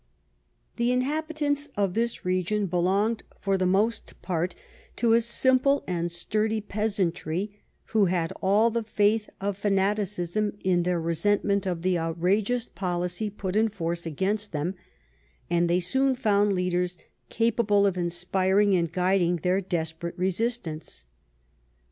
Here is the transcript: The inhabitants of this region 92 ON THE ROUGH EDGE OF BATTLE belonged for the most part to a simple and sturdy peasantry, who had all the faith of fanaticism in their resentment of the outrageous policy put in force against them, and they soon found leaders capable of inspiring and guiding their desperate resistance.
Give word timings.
The 0.77 0.91
inhabitants 0.91 1.69
of 1.77 1.93
this 1.93 2.25
region 2.25 2.61
92 2.61 2.65
ON 2.65 2.69
THE 2.71 2.71
ROUGH 2.71 2.71
EDGE 2.71 2.71
OF 2.71 2.71
BATTLE 2.71 2.81
belonged 2.81 3.43
for 3.43 3.57
the 3.59 3.65
most 3.67 4.21
part 4.23 4.55
to 4.95 5.13
a 5.13 5.21
simple 5.21 5.83
and 5.85 6.11
sturdy 6.11 6.59
peasantry, 6.59 7.61
who 7.85 8.05
had 8.05 8.33
all 8.41 8.71
the 8.71 8.81
faith 8.81 9.29
of 9.39 9.57
fanaticism 9.59 10.57
in 10.63 10.81
their 10.81 10.99
resentment 10.99 11.67
of 11.67 11.83
the 11.83 11.99
outrageous 11.99 12.67
policy 12.67 13.29
put 13.29 13.55
in 13.55 13.69
force 13.69 14.07
against 14.07 14.51
them, 14.53 14.73
and 15.51 15.69
they 15.69 15.79
soon 15.79 16.15
found 16.15 16.53
leaders 16.53 16.97
capable 17.29 17.85
of 17.85 17.95
inspiring 17.95 18.73
and 18.75 18.91
guiding 18.91 19.35
their 19.35 19.61
desperate 19.61 20.17
resistance. 20.17 21.05